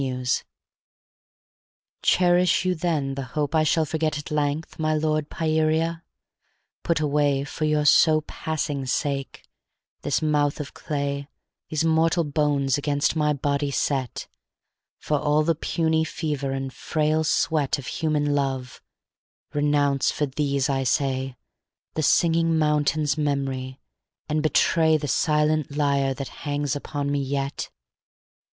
[0.01, 0.25] XII
[2.01, 6.01] Cherish you then the hope I shall forget At length, my lord, Pieria?
[6.81, 9.43] put away For your so passing sake,
[10.01, 11.27] this mouth of clay
[11.69, 14.25] These mortal bones against my body set,
[14.97, 18.81] For all the puny fever and frail sweat Of human love,
[19.53, 21.35] renounce for these, I say,
[21.93, 23.79] The Singing Mountain's memory,
[24.27, 27.69] and betray The silent lyre that hangs upon me yet?